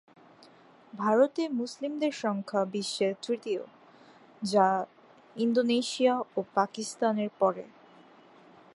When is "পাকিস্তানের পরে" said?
6.55-7.63